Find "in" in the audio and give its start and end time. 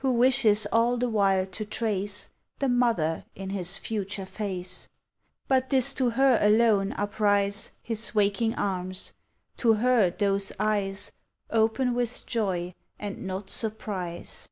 3.34-3.48